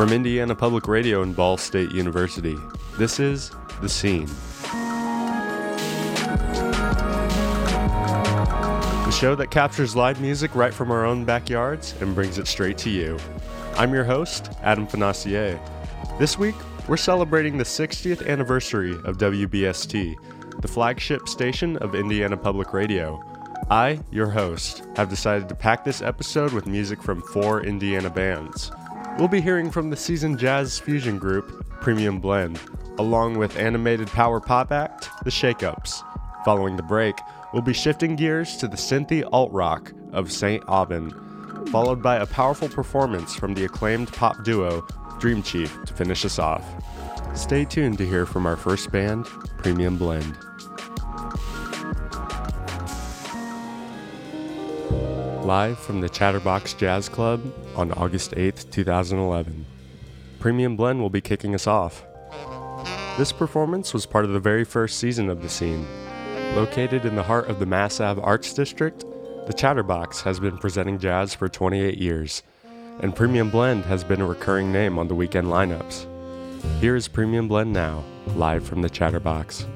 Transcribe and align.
From 0.00 0.14
Indiana 0.14 0.54
Public 0.54 0.88
Radio 0.88 1.20
and 1.20 1.36
Ball 1.36 1.58
State 1.58 1.90
University, 1.90 2.56
this 2.96 3.20
is 3.20 3.50
The 3.82 3.88
Scene. 3.90 4.24
The 9.04 9.10
show 9.10 9.34
that 9.34 9.50
captures 9.50 9.94
live 9.94 10.18
music 10.18 10.54
right 10.54 10.72
from 10.72 10.90
our 10.90 11.04
own 11.04 11.26
backyards 11.26 11.94
and 12.00 12.14
brings 12.14 12.38
it 12.38 12.46
straight 12.46 12.78
to 12.78 12.88
you. 12.88 13.18
I'm 13.76 13.92
your 13.92 14.04
host, 14.04 14.50
Adam 14.62 14.86
Fonacier. 14.86 15.60
This 16.18 16.38
week, 16.38 16.54
we're 16.88 16.96
celebrating 16.96 17.58
the 17.58 17.64
60th 17.64 18.26
anniversary 18.26 18.94
of 19.04 19.18
WBST, 19.18 20.16
the 20.62 20.68
flagship 20.68 21.28
station 21.28 21.76
of 21.76 21.94
Indiana 21.94 22.38
Public 22.38 22.72
Radio. 22.72 23.22
I, 23.70 24.00
your 24.10 24.30
host, 24.30 24.82
have 24.96 25.10
decided 25.10 25.46
to 25.50 25.54
pack 25.54 25.84
this 25.84 26.00
episode 26.00 26.54
with 26.54 26.66
music 26.66 27.02
from 27.02 27.20
four 27.20 27.62
Indiana 27.62 28.08
bands. 28.08 28.72
We'll 29.18 29.28
be 29.28 29.40
hearing 29.40 29.70
from 29.70 29.90
the 29.90 29.96
seasoned 29.96 30.38
jazz 30.38 30.78
fusion 30.78 31.18
group, 31.18 31.66
Premium 31.80 32.20
Blend, 32.20 32.58
along 32.98 33.36
with 33.36 33.56
animated 33.58 34.08
power 34.08 34.40
pop 34.40 34.72
act, 34.72 35.10
The 35.24 35.30
Shakeups. 35.30 36.02
Following 36.44 36.76
the 36.76 36.82
break, 36.82 37.16
we'll 37.52 37.62
be 37.62 37.74
shifting 37.74 38.16
gears 38.16 38.56
to 38.58 38.68
the 38.68 38.76
synthy 38.76 39.28
alt 39.30 39.52
rock 39.52 39.92
of 40.12 40.32
St. 40.32 40.64
Aubin, 40.68 41.10
followed 41.66 42.02
by 42.02 42.16
a 42.16 42.26
powerful 42.26 42.68
performance 42.68 43.34
from 43.34 43.52
the 43.52 43.64
acclaimed 43.66 44.10
pop 44.12 44.42
duo 44.42 44.86
Dream 45.18 45.42
Chief 45.42 45.76
to 45.84 45.92
finish 45.92 46.24
us 46.24 46.38
off. 46.38 46.64
Stay 47.34 47.64
tuned 47.66 47.98
to 47.98 48.06
hear 48.06 48.24
from 48.24 48.46
our 48.46 48.56
first 48.56 48.90
band, 48.90 49.26
Premium 49.58 49.98
Blend. 49.98 50.34
Live 55.50 55.80
from 55.80 56.00
the 56.00 56.08
Chatterbox 56.08 56.74
Jazz 56.74 57.08
Club 57.08 57.42
on 57.74 57.90
August 57.94 58.30
8th, 58.36 58.70
2011. 58.70 59.66
Premium 60.38 60.76
Blend 60.76 61.00
will 61.00 61.10
be 61.10 61.20
kicking 61.20 61.56
us 61.56 61.66
off. 61.66 62.04
This 63.18 63.32
performance 63.32 63.92
was 63.92 64.06
part 64.06 64.24
of 64.24 64.30
the 64.30 64.38
very 64.38 64.62
first 64.62 65.00
season 65.00 65.28
of 65.28 65.42
the 65.42 65.48
scene. 65.48 65.88
Located 66.54 67.04
in 67.04 67.16
the 67.16 67.24
heart 67.24 67.48
of 67.48 67.58
the 67.58 67.66
Mass 67.66 67.98
Ave 67.98 68.22
Arts 68.22 68.54
District, 68.54 69.04
the 69.48 69.52
Chatterbox 69.52 70.20
has 70.20 70.38
been 70.38 70.56
presenting 70.56 71.00
jazz 71.00 71.34
for 71.34 71.48
28 71.48 71.98
years, 71.98 72.44
and 73.00 73.16
Premium 73.16 73.50
Blend 73.50 73.84
has 73.86 74.04
been 74.04 74.20
a 74.20 74.26
recurring 74.26 74.70
name 74.70 75.00
on 75.00 75.08
the 75.08 75.16
weekend 75.16 75.48
lineups. 75.48 76.06
Here 76.78 76.94
is 76.94 77.08
Premium 77.08 77.48
Blend 77.48 77.72
now, 77.72 78.04
live 78.36 78.64
from 78.64 78.82
the 78.82 78.90
Chatterbox. 78.90 79.66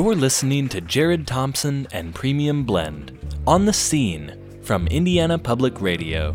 You're 0.00 0.16
listening 0.16 0.70
to 0.70 0.80
Jared 0.80 1.26
Thompson 1.26 1.86
and 1.92 2.14
Premium 2.14 2.64
Blend 2.64 3.18
on 3.46 3.66
the 3.66 3.72
scene 3.74 4.32
from 4.62 4.86
Indiana 4.86 5.38
Public 5.38 5.82
Radio. 5.82 6.34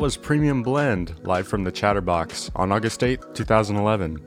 Was 0.00 0.16
Premium 0.16 0.62
Blend, 0.62 1.14
live 1.24 1.46
from 1.46 1.62
the 1.62 1.70
Chatterbox 1.70 2.50
on 2.56 2.72
August 2.72 3.04
8, 3.04 3.20
2011. 3.34 4.18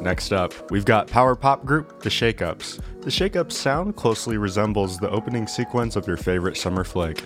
Next 0.00 0.32
up, 0.32 0.70
we've 0.70 0.84
got 0.84 1.08
power 1.08 1.34
pop 1.34 1.64
group 1.64 2.02
The 2.02 2.08
Shakeups. 2.08 2.80
The 3.00 3.10
Shakeups 3.10 3.50
sound 3.50 3.96
closely 3.96 4.36
resembles 4.36 4.96
the 4.96 5.10
opening 5.10 5.48
sequence 5.48 5.96
of 5.96 6.06
your 6.06 6.18
favorite 6.18 6.56
summer 6.56 6.84
flick. 6.84 7.24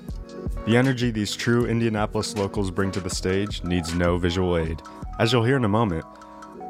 The 0.64 0.78
energy 0.78 1.10
these 1.10 1.36
true 1.36 1.66
Indianapolis 1.66 2.34
locals 2.34 2.70
bring 2.70 2.92
to 2.92 3.00
the 3.00 3.10
stage 3.10 3.62
needs 3.62 3.94
no 3.94 4.16
visual 4.16 4.56
aid. 4.56 4.80
As 5.18 5.30
you'll 5.30 5.44
hear 5.44 5.58
in 5.58 5.66
a 5.66 5.68
moment, 5.68 6.06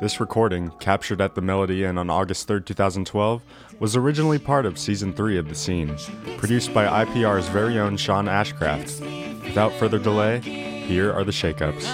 this 0.00 0.18
recording, 0.18 0.72
captured 0.80 1.20
at 1.20 1.36
the 1.36 1.40
Melody 1.40 1.84
Inn 1.84 1.98
on 1.98 2.10
August 2.10 2.48
3, 2.48 2.62
2012, 2.62 3.42
was 3.78 3.94
originally 3.94 4.40
part 4.40 4.66
of 4.66 4.76
Season 4.76 5.12
3 5.12 5.38
of 5.38 5.48
The 5.48 5.54
Scene, 5.54 5.96
produced 6.36 6.74
by 6.74 7.04
IPR's 7.04 7.46
very 7.46 7.78
own 7.78 7.96
Sean 7.96 8.26
Ashcraft. 8.26 9.44
Without 9.44 9.72
further 9.74 10.00
delay, 10.00 10.71
here 10.86 11.12
are 11.12 11.24
the 11.24 11.32
Shakeups. 11.32 11.86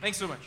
Thanks 0.00 0.18
so 0.18 0.26
much. 0.26 0.40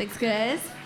Thanks, 0.00 0.16
guys. 0.16 0.79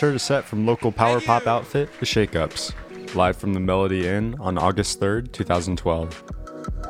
just 0.00 0.08
heard 0.08 0.16
a 0.16 0.18
set 0.18 0.44
from 0.46 0.64
local 0.64 0.90
power 0.90 1.20
pop 1.20 1.46
outfit 1.46 1.90
The 2.00 2.06
Shakeups, 2.06 3.14
live 3.14 3.36
from 3.36 3.52
the 3.52 3.60
Melody 3.60 4.08
Inn 4.08 4.34
on 4.40 4.56
August 4.56 4.98
3rd, 4.98 5.30
2012. 5.30 6.24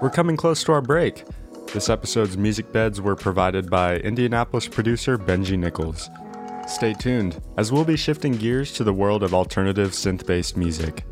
We're 0.00 0.10
coming 0.10 0.36
close 0.36 0.62
to 0.62 0.70
our 0.70 0.80
break. 0.80 1.24
This 1.72 1.88
episode's 1.88 2.38
music 2.38 2.72
beds 2.72 3.00
were 3.00 3.16
provided 3.16 3.68
by 3.68 3.96
Indianapolis 3.96 4.68
producer 4.68 5.18
Benji 5.18 5.58
Nichols. 5.58 6.08
Stay 6.68 6.94
tuned, 6.94 7.42
as 7.56 7.72
we'll 7.72 7.84
be 7.84 7.96
shifting 7.96 8.36
gears 8.36 8.72
to 8.74 8.84
the 8.84 8.94
world 8.94 9.24
of 9.24 9.34
alternative 9.34 9.90
synth 9.90 10.24
based 10.24 10.56
music. 10.56 11.04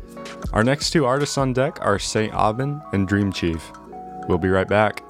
Our 0.53 0.63
next 0.63 0.91
two 0.91 1.05
artists 1.05 1.37
on 1.37 1.51
deck 1.51 1.79
are 1.81 1.99
St. 1.99 2.33
Aubin 2.33 2.81
and 2.93 3.09
Dream 3.09 3.33
Chief. 3.33 3.73
We'll 4.29 4.37
be 4.37 4.47
right 4.47 4.69
back. 4.69 5.03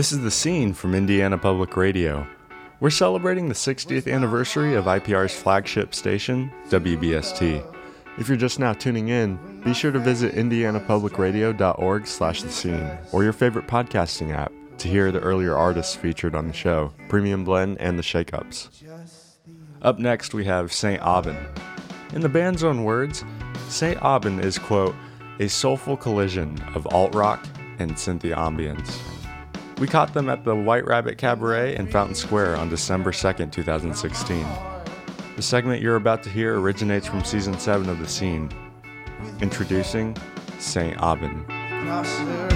This 0.00 0.12
is 0.12 0.20
The 0.20 0.30
Scene 0.30 0.72
from 0.72 0.94
Indiana 0.94 1.36
Public 1.36 1.76
Radio. 1.76 2.26
We're 2.80 2.88
celebrating 2.88 3.48
the 3.48 3.54
60th 3.54 4.10
anniversary 4.10 4.74
of 4.74 4.86
IPR's 4.86 5.34
flagship 5.34 5.94
station, 5.94 6.50
WBST. 6.70 7.62
If 8.16 8.26
you're 8.26 8.38
just 8.38 8.58
now 8.58 8.72
tuning 8.72 9.08
in, 9.08 9.60
be 9.62 9.74
sure 9.74 9.92
to 9.92 9.98
visit 9.98 10.34
indianapublicradio.org 10.34 12.06
slash 12.06 12.40
the 12.40 12.50
scene 12.50 12.90
or 13.12 13.22
your 13.24 13.34
favorite 13.34 13.66
podcasting 13.66 14.34
app 14.34 14.50
to 14.78 14.88
hear 14.88 15.12
the 15.12 15.20
earlier 15.20 15.54
artists 15.54 15.94
featured 15.94 16.34
on 16.34 16.46
the 16.46 16.54
show, 16.54 16.94
Premium 17.10 17.44
Blend 17.44 17.78
and 17.78 17.98
the 17.98 18.02
Shakeups. 18.02 18.70
Up 19.82 19.98
next, 19.98 20.32
we 20.32 20.46
have 20.46 20.72
St. 20.72 21.02
Aubin. 21.02 21.36
In 22.14 22.22
the 22.22 22.28
band's 22.30 22.64
own 22.64 22.84
words, 22.84 23.22
St. 23.68 24.02
Aubin 24.02 24.40
is, 24.40 24.58
quote, 24.58 24.94
a 25.40 25.48
soulful 25.50 25.98
collision 25.98 26.58
of 26.74 26.86
alt 26.86 27.14
rock 27.14 27.46
and 27.78 27.92
synthia 27.92 28.34
ambience. 28.34 29.09
We 29.80 29.86
caught 29.86 30.12
them 30.12 30.28
at 30.28 30.44
the 30.44 30.54
White 30.54 30.84
Rabbit 30.84 31.16
Cabaret 31.16 31.74
in 31.74 31.86
Fountain 31.86 32.14
Square 32.14 32.56
on 32.56 32.68
December 32.68 33.12
2nd, 33.12 33.50
2016. 33.50 34.46
The 35.36 35.42
segment 35.42 35.80
you're 35.80 35.96
about 35.96 36.22
to 36.24 36.28
hear 36.28 36.60
originates 36.60 37.06
from 37.06 37.24
season 37.24 37.58
7 37.58 37.88
of 37.88 37.98
The 37.98 38.06
Scene. 38.06 38.50
Introducing 39.40 40.14
St. 40.58 41.00
Aubin. 41.00 41.46
Across 41.48 42.18
the 42.18 42.50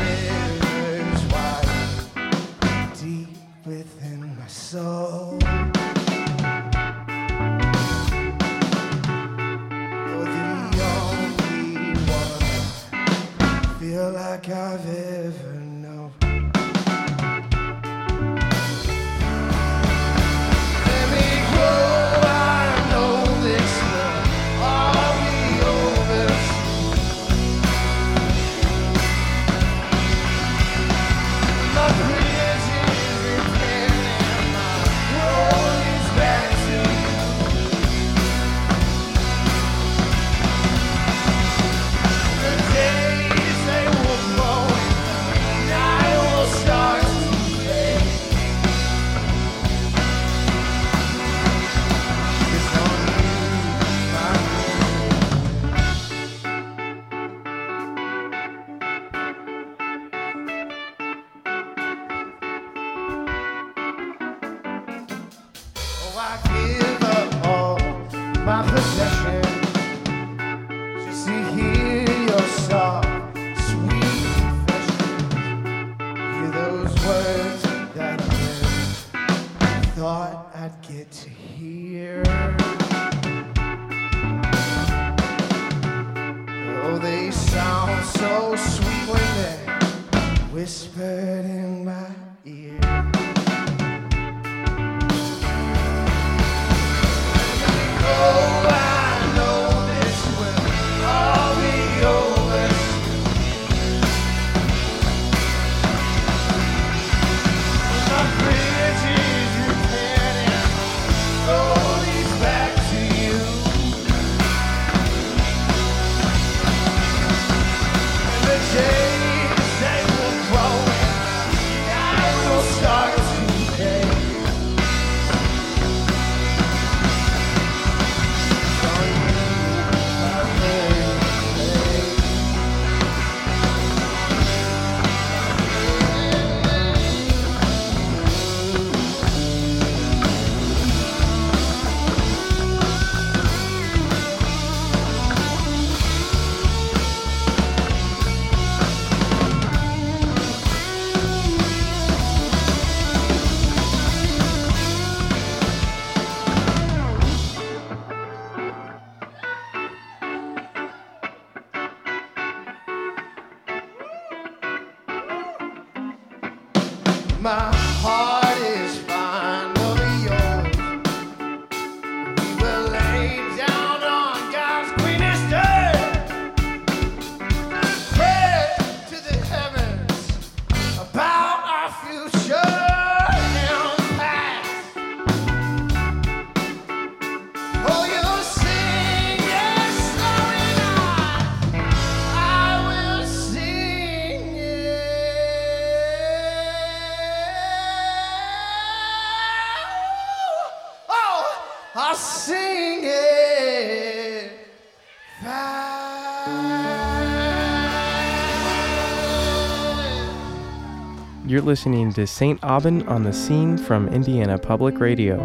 listening 211.65 212.12
to 212.12 212.27
St. 212.27 212.62
Aubin 212.62 213.07
on 213.09 213.25
the 213.25 213.33
Scene 213.33 213.79
from 213.79 214.09
Indiana 214.09 214.59
Public 214.59 215.01
Radio. 215.01 215.41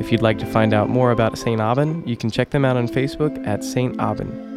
If 0.00 0.10
you'd 0.10 0.22
like 0.22 0.38
to 0.38 0.46
find 0.46 0.74
out 0.74 0.88
more 0.88 1.12
about 1.12 1.38
St. 1.38 1.60
Aubin, 1.60 2.06
you 2.06 2.16
can 2.16 2.30
check 2.30 2.50
them 2.50 2.64
out 2.64 2.76
on 2.76 2.88
Facebook 2.88 3.46
at 3.46 3.62
St. 3.62 3.98
Aubin. 4.00 4.51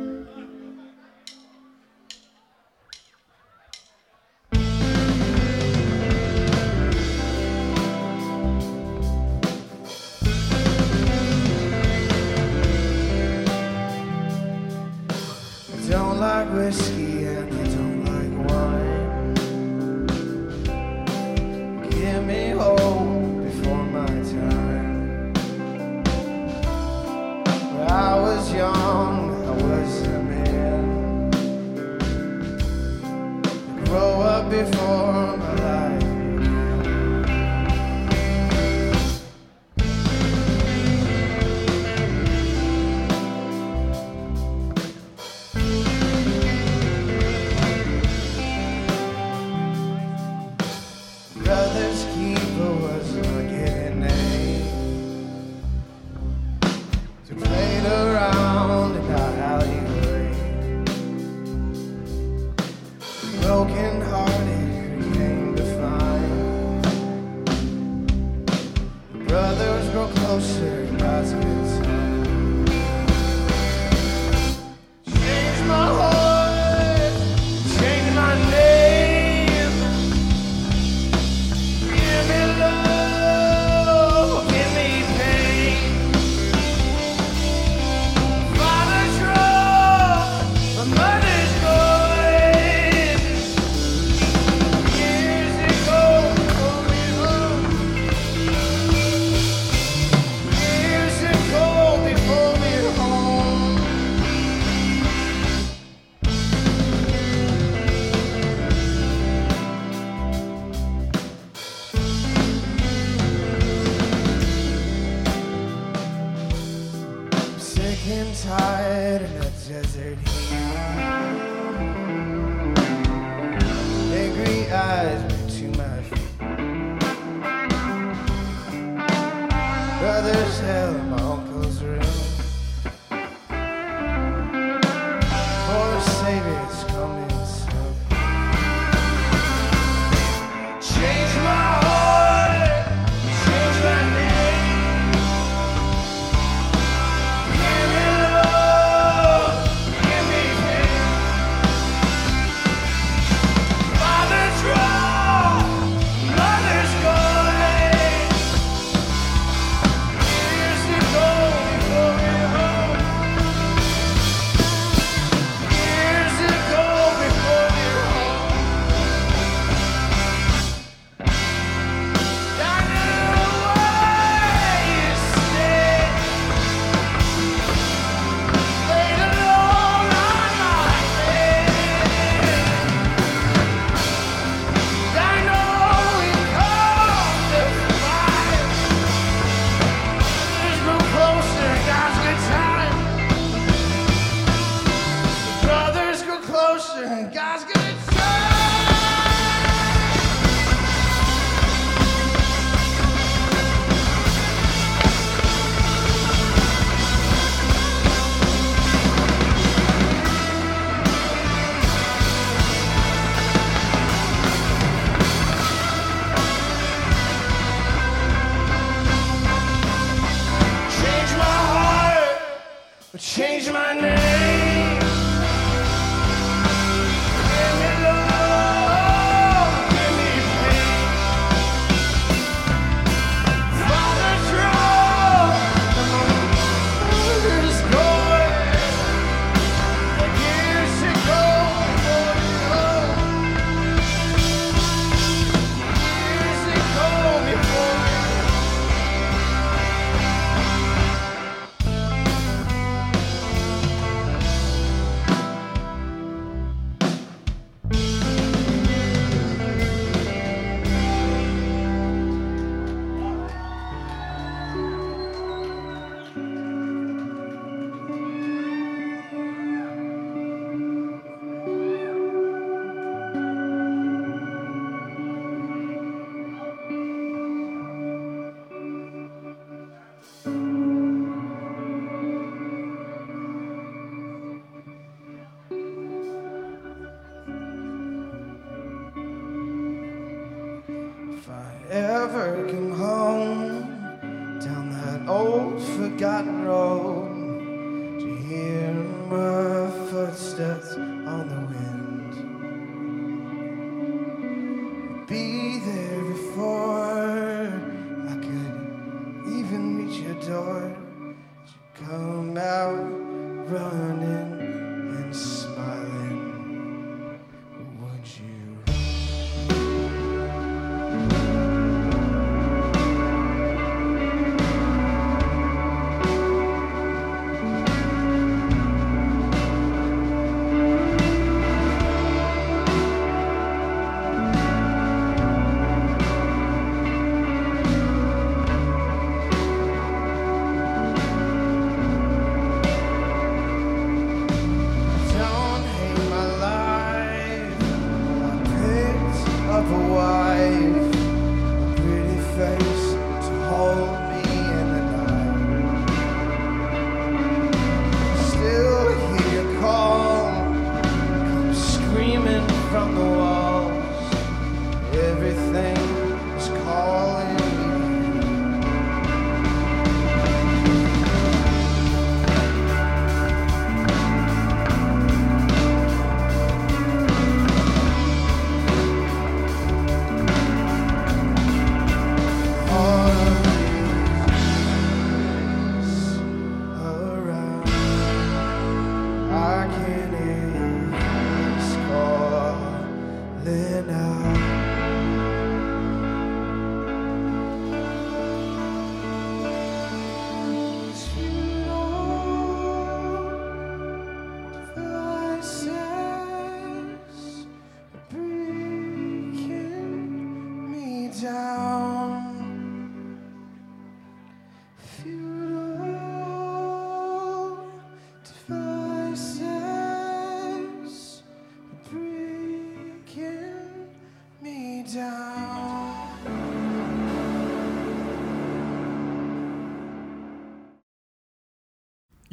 Ever 292.67 292.73
come 292.73 293.14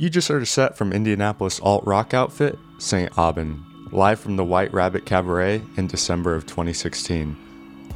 You 0.03 0.11
just 0.11 0.27
heard 0.27 0.43
a 0.43 0.47
set 0.47 0.77
from 0.77 0.93
Indianapolis 0.93 1.61
alt 1.61 1.87
rock 1.87 2.13
outfit 2.13 2.59
St. 2.79 3.17
Aubin, 3.17 3.65
live 3.93 4.19
from 4.19 4.35
the 4.35 4.45
White 4.45 4.75
Rabbit 4.75 5.07
Cabaret 5.07 5.63
in 5.77 5.87
December 5.87 6.35
of 6.35 6.45
2016. 6.45 7.37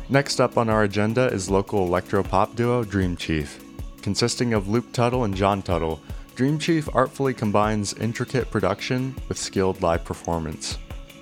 Next 0.09 0.41
up 0.41 0.57
on 0.57 0.69
our 0.69 0.85
agenda 0.85 1.27
is 1.27 1.51
local 1.51 1.85
electro 1.85 2.23
pop 2.23 2.55
duo 2.55 2.85
Dream 2.85 3.17
Chief. 3.17 3.61
Consisting 4.03 4.55
of 4.55 4.69
Luke 4.69 4.93
Tuttle 4.93 5.25
and 5.25 5.35
John 5.35 5.63
Tuttle, 5.63 6.01
Dream 6.37 6.61
Chief 6.61 6.89
artfully 6.95 7.35
combines 7.35 7.93
intricate 7.95 8.53
production 8.53 9.13
with 9.29 9.37
skilled 9.37 9.83
live 9.83 10.05
performance. 10.05 10.79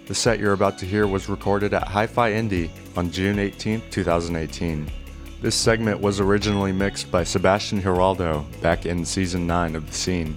The 0.07 0.14
set 0.14 0.39
you're 0.39 0.53
about 0.53 0.76
to 0.80 0.85
hear 0.85 1.07
was 1.07 1.30
recorded 1.30 1.72
at 1.72 1.89
Hi 1.89 2.07
Fi 2.07 2.32
Indie 2.32 2.68
on 2.95 3.11
June 3.11 3.39
18, 3.39 3.85
2018. 3.91 4.91
This 5.41 5.55
segment 5.55 6.03
was 6.03 6.20
originally 6.20 6.72
mixed 6.72 7.11
by 7.11 7.24
Sebastian 7.24 7.80
Giraldo 7.80 8.45
back 8.61 8.85
in 8.85 9.03
season 9.07 9.47
9 9.47 9.76
of 9.76 9.87
The 9.87 9.95
Scene. 9.95 10.37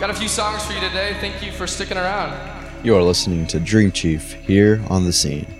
Got 0.00 0.10
a 0.10 0.14
few 0.14 0.28
songs 0.28 0.64
for 0.64 0.74
you 0.74 0.80
today. 0.80 1.16
Thank 1.20 1.42
you 1.42 1.50
for 1.50 1.66
sticking 1.66 1.96
around. 1.96 2.38
You 2.84 2.94
are 2.94 3.02
listening 3.02 3.48
to 3.48 3.58
Dream 3.58 3.90
Chief 3.90 4.34
here 4.34 4.80
on 4.88 5.04
the 5.04 5.12
scene. 5.12 5.57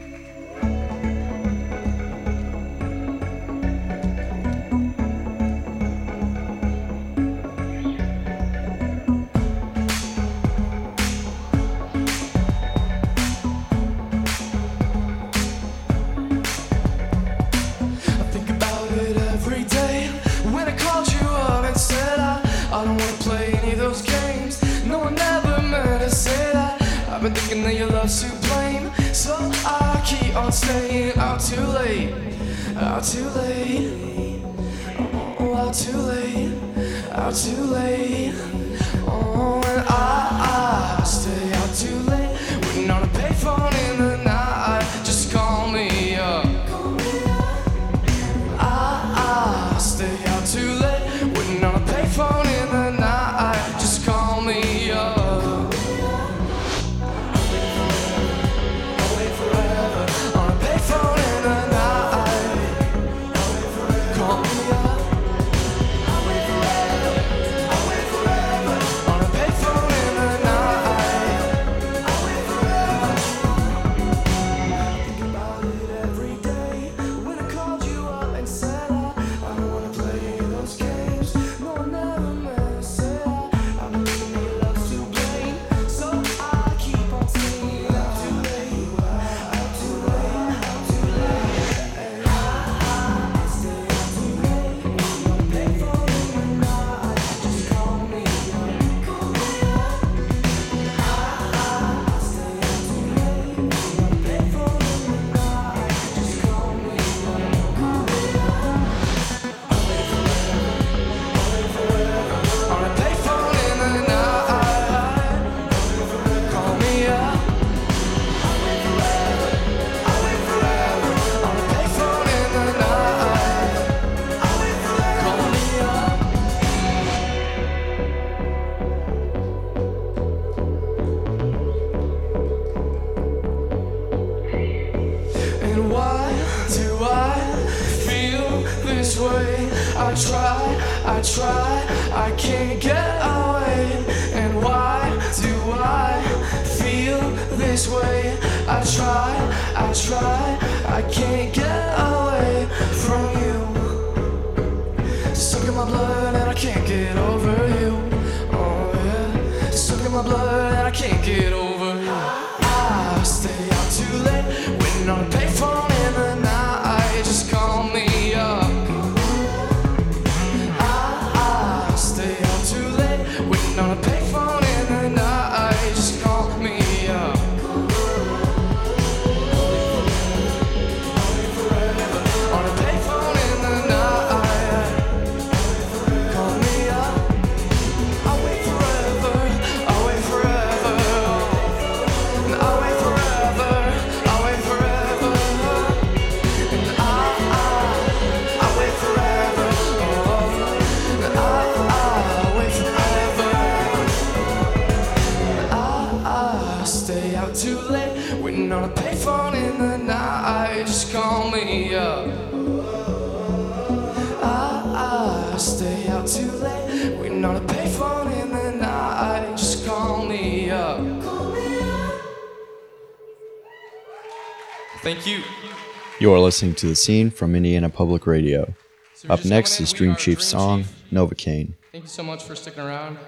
Listening 226.48 226.74
to 226.74 226.86
The 226.86 226.96
Scene 226.96 227.30
from 227.30 227.54
Indiana 227.54 227.90
Public 227.90 228.26
Radio. 228.26 228.74
So 229.14 229.28
Up 229.28 229.44
next 229.44 229.82
is 229.82 229.92
Dream 229.92 230.16
Chief's 230.16 230.46
song, 230.46 230.84
Chief. 230.84 231.04
Novocaine. 231.12 231.74
Thank 231.92 232.04
you 232.04 232.08
so 232.08 232.22
much 232.22 232.42
for 232.42 232.56
sticking 232.56 232.82
around. 232.82 233.18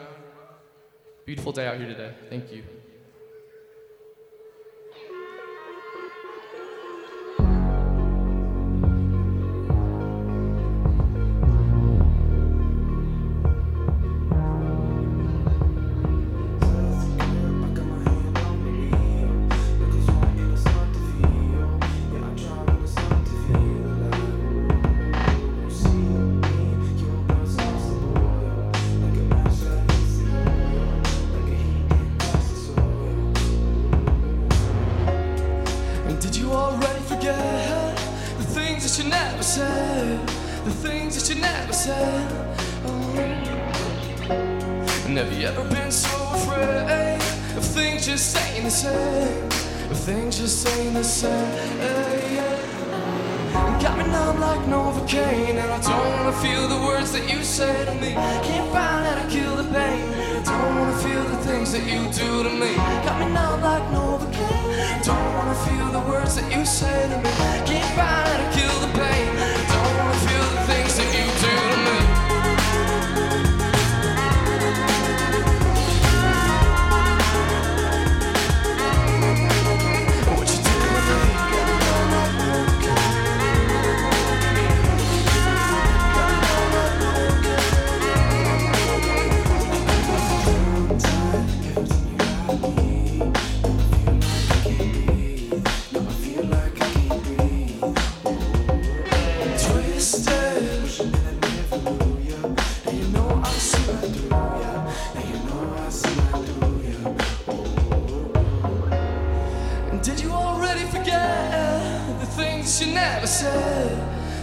Beautiful 1.26 1.52
day 1.52 1.66
out 1.66 1.76
here 1.76 1.86
today. 1.86 2.14
Thank 2.30 2.50
you. 2.50 2.62
Afraid 46.60 47.00
things 47.60 48.06
just 48.06 48.32
saying 48.32 48.64
the 48.64 48.70
same? 48.70 49.44
Of 49.90 49.98
things 49.98 50.38
just 50.38 50.62
saying 50.62 50.94
the 50.94 51.04
same. 51.04 52.50
Got 53.82 53.98
me 53.98 54.04
numb 54.12 54.40
like 54.40 54.60
Novocaine 54.68 55.56
And 55.56 55.70
I 55.70 55.80
don't 55.80 56.12
wanna 56.16 56.36
feel 56.44 56.68
the 56.68 56.80
words 56.86 57.12
that 57.12 57.28
you 57.30 57.42
say 57.42 57.84
to 57.84 57.94
me. 57.94 58.12
Can't 58.46 58.70
find 58.72 59.06
how 59.06 59.16
to 59.22 59.28
kill 59.28 59.56
the 59.56 59.64
pain. 59.64 60.04
Don't 60.44 60.76
wanna 60.78 60.96
feel 60.98 61.24
the 61.24 61.38
things 61.48 61.72
that 61.72 61.84
you 61.84 62.00
do 62.12 62.42
to 62.44 62.50
me. 62.50 62.74
Got 63.06 63.16
me 63.20 63.26
numb 63.32 63.60
like 63.62 63.84
Novocaine. 63.94 65.04
Don't 65.04 65.34
wanna 65.36 65.56
feel 65.66 65.88
the 65.96 66.04
words 66.10 66.36
that 66.36 66.48
you 66.54 66.64
say 66.64 67.08
to 67.12 67.16
me. 67.24 67.32
Can't 67.68 67.90
find 67.96 68.28
how 68.28 68.36
to 68.42 68.48
kill 68.56 68.76
the 68.84 68.90
pain. 68.98 69.26
Don't 69.72 69.92
wanna 69.98 70.18
feel 70.28 70.46
the 70.56 70.62
things 70.70 70.92
that 70.98 71.08
you 71.16 71.26
do 71.44 71.49
said? 113.30 113.96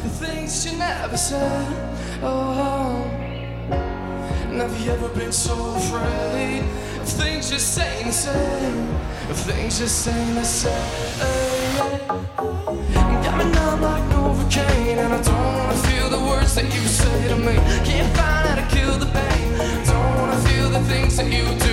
The 0.03 0.09
things 0.09 0.65
you 0.65 0.77
never 0.77 1.17
said. 1.17 1.67
Oh. 2.23 3.03
And 4.49 4.61
have 4.61 4.79
you 4.79 4.91
ever 4.91 5.09
been 5.09 5.33
so 5.33 5.75
afraid 5.75 6.63
of 7.01 7.07
things 7.07 7.49
just 7.49 7.73
saying 7.75 8.07
the 8.07 8.13
same? 8.13 8.89
Of 9.29 9.37
things 9.37 9.79
just 9.79 10.05
saying 10.05 10.35
the 10.35 10.45
same. 10.45 11.27
Got 13.25 13.37
me 13.39 13.45
numb 13.51 13.81
like 13.81 14.03
Novocaine 14.13 14.97
And 15.03 15.13
I 15.13 15.21
don't 15.21 15.53
wanna 15.57 15.77
feel 15.87 16.09
the 16.09 16.19
words 16.19 16.55
that 16.55 16.65
you 16.65 16.83
say 16.87 17.27
to 17.27 17.35
me 17.35 17.55
Can't 17.83 18.09
find 18.15 18.47
how 18.47 18.55
to 18.55 18.75
kill 18.75 18.97
the 18.97 19.07
pain 19.07 19.47
Don't 19.85 20.15
wanna 20.19 20.39
feel 20.47 20.69
the 20.69 20.79
things 20.91 21.17
that 21.17 21.27
you 21.27 21.43
do 21.59 21.66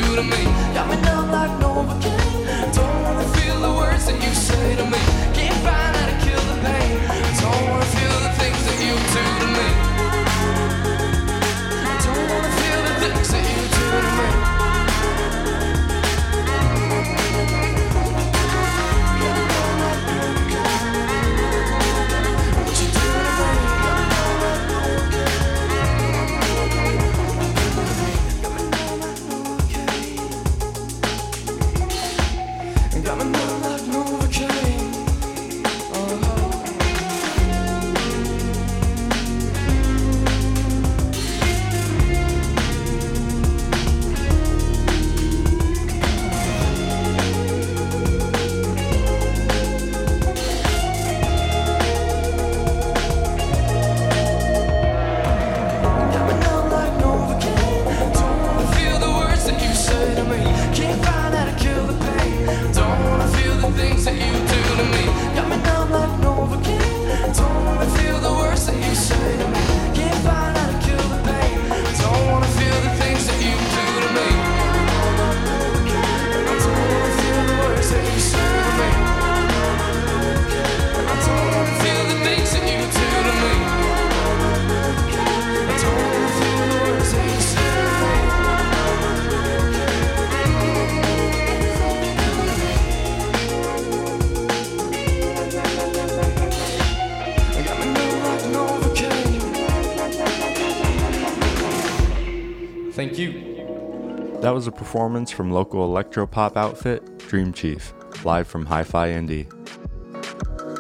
was 104.55 104.69
a 104.69 104.73
performance 104.73 105.33
from 105.33 105.51
local 105.51 105.89
electropop 105.89 106.57
outfit 106.57 107.19
Dream 107.19 107.53
Chief, 107.53 107.93
live 108.25 108.47
from 108.47 108.65
Hi 108.67 108.85
Fi 108.85 109.09
Indie. 109.09 109.51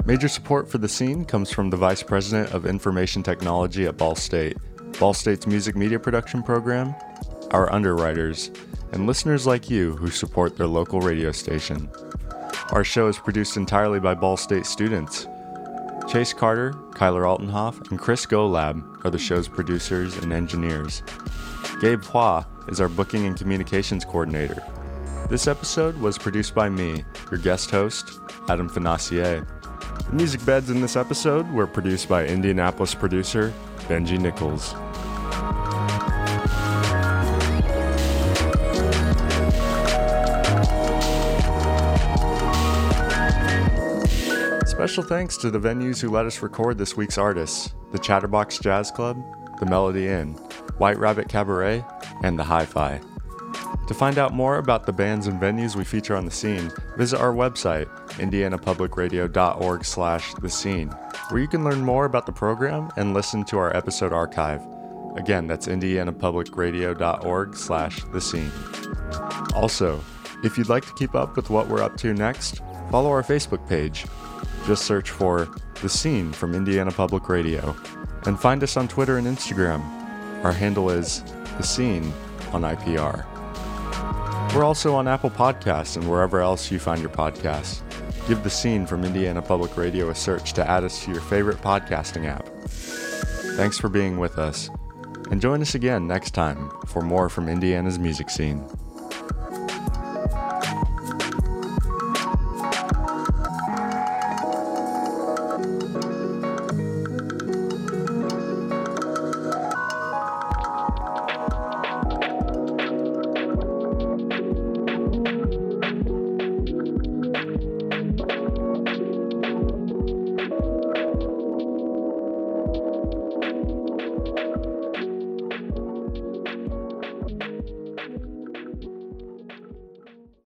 Major 0.07 0.29
support 0.29 0.71
for 0.71 0.79
the 0.79 0.89
scene 0.89 1.25
comes 1.25 1.51
from 1.51 1.71
the 1.71 1.77
Vice 1.77 2.01
President 2.01 2.55
of 2.55 2.67
Information 2.67 3.25
Technology 3.25 3.87
at 3.87 3.97
Ball 3.97 4.15
State, 4.15 4.59
Ball 5.01 5.13
State's 5.13 5.49
music 5.49 5.75
media 5.75 5.99
production 5.99 6.41
program, 6.41 6.95
our 7.51 7.73
underwriters, 7.73 8.53
and 8.93 9.09
listeners 9.09 9.45
like 9.45 9.69
you 9.69 9.97
who 9.97 10.09
support 10.09 10.57
their 10.57 10.69
local 10.69 11.01
radio 11.01 11.33
station. 11.33 11.91
Our 12.71 12.85
show 12.85 13.09
is 13.09 13.19
produced 13.19 13.57
entirely 13.57 13.99
by 13.99 14.15
Ball 14.15 14.37
State 14.37 14.67
students. 14.67 15.27
Chase 16.09 16.33
Carter, 16.33 16.75
Kyler 16.93 17.25
Altenhoff, 17.25 17.91
and 17.91 17.99
Chris 17.99 18.25
Golab 18.25 19.05
are 19.05 19.11
the 19.11 19.19
show's 19.19 19.49
producers 19.49 20.17
and 20.19 20.33
engineers. 20.33 21.03
Gabe 21.85 22.03
Hua 22.03 22.47
is 22.69 22.81
our 22.81 22.89
booking 22.89 23.27
and 23.27 23.37
communications 23.37 24.07
coordinator. 24.07 24.65
This 25.29 25.47
episode 25.47 25.95
was 26.01 26.17
produced 26.17 26.55
by 26.55 26.71
me, 26.71 27.05
your 27.31 27.39
guest 27.39 27.71
host, 27.71 28.21
Adam 28.49 28.71
Fonacier. 28.71 29.47
The 30.07 30.15
music 30.15 30.43
beds 30.47 30.71
in 30.71 30.81
this 30.81 30.97
episode 30.97 31.47
were 31.53 31.67
produced 31.67 32.09
by 32.09 32.27
Indianapolis 32.27 32.95
producer 32.95 33.53
Benji 33.81 34.19
Nichols. 34.19 34.71
Special 44.67 45.03
thanks 45.03 45.37
to 45.37 45.51
the 45.51 45.61
venues 45.61 46.01
who 46.01 46.09
let 46.09 46.25
us 46.25 46.41
record 46.41 46.79
this 46.79 46.97
week's 46.97 47.19
artists 47.19 47.75
the 47.93 47.99
Chatterbox 47.99 48.59
Jazz 48.59 48.91
Club, 48.91 49.23
the 49.61 49.67
Melody 49.67 50.09
Inn, 50.09 50.35
White 50.79 50.99
Rabbit 50.99 51.29
Cabaret, 51.29 51.85
and 52.23 52.39
the 52.39 52.45
Hi 52.45 52.65
Fi. 52.65 53.01
To 53.87 53.95
find 53.95 54.19
out 54.19 54.33
more 54.33 54.57
about 54.57 54.87
the 54.87 54.93
bands 54.93 55.27
and 55.27 55.41
venues 55.41 55.77
we 55.77 55.85
feature 55.85 56.17
on 56.17 56.25
the 56.25 56.31
scene, 56.31 56.73
visit 56.97 57.21
our 57.21 57.35
website, 57.35 57.87
indianapublicradio.org 58.13 59.85
slash 59.85 60.33
the 60.35 60.49
scene, 60.49 60.89
where 61.29 61.43
you 61.43 61.49
can 61.49 61.65
learn 61.65 61.81
more 61.81 62.07
about 62.07 62.25
the 62.25 62.33
program 62.33 62.91
and 62.97 63.13
listen 63.13 63.45
to 63.45 63.59
our 63.59 63.77
episode 63.77 64.13
archive. 64.13 64.63
Again, 65.17 65.47
that's 65.47 65.67
indianapublicradio.org 65.67 67.57
slash 67.57 68.03
the 68.05 68.21
scene. 68.21 68.51
Also, 69.55 70.01
if 70.43 70.57
you'd 70.57 70.71
like 70.71 70.87
to 70.87 70.95
keep 70.95 71.15
up 71.15 71.37
with 71.37 71.51
what 71.51 71.69
we're 71.69 71.83
up 71.83 71.97
to 71.99 72.15
next, 72.15 72.63
follow 72.91 73.11
our 73.11 73.23
Facebook 73.23 73.69
page. 73.69 74.07
Just 74.67 74.87
search 74.87 75.11
for 75.11 75.49
The 75.83 75.89
Scene 75.91 76.33
from 76.33 76.55
Indiana 76.55 76.91
Public 76.91 77.29
Radio 77.29 77.77
and 78.25 78.41
find 78.41 78.63
us 78.63 78.79
on 78.79 78.89
Twitter 78.89 79.19
and 79.19 79.27
Instagram. 79.27 80.04
Our 80.45 80.53
handle 80.53 80.91
is 80.91 81.23
The 81.57 81.63
Scene 81.63 82.13
on 82.53 82.63
IPR. 82.63 83.25
We're 84.55 84.63
also 84.63 84.95
on 84.95 85.09
Apple 85.09 85.31
Podcasts 85.31 85.97
and 85.97 86.09
wherever 86.09 86.41
else 86.41 86.71
you 86.71 86.79
find 86.79 87.01
your 87.01 87.11
podcasts. 87.11 87.81
Give 88.29 88.43
The 88.45 88.51
Scene 88.51 88.87
from 88.87 89.05
Indiana 89.05 89.41
Public 89.41 89.75
Radio 89.79 90.11
a 90.11 90.15
search 90.15 90.53
to 90.53 90.71
add 90.71 90.85
us 90.85 91.03
to 91.05 91.13
your 91.13 91.23
favorite 91.23 91.63
podcasting 91.63 92.27
app. 92.27 92.47
Thanks 93.57 93.79
for 93.79 93.89
being 93.89 94.19
with 94.19 94.39
us, 94.39 94.69
and 95.31 95.41
join 95.41 95.63
us 95.63 95.75
again 95.75 96.07
next 96.07 96.33
time 96.33 96.71
for 96.87 97.01
more 97.01 97.31
from 97.31 97.49
Indiana's 97.49 97.99
music 97.99 98.29
scene. 98.29 98.65